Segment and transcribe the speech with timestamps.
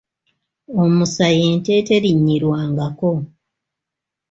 [0.83, 3.11] Omusa y'ente eterinnyirwangako.